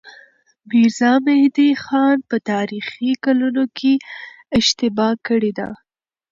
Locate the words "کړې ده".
5.27-5.69